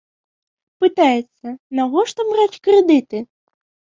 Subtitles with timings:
[0.85, 1.47] Пытаецца,
[1.79, 3.17] навошта браць крэдыты?